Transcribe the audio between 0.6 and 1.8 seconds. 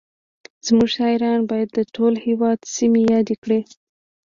زموږ شاعران باید د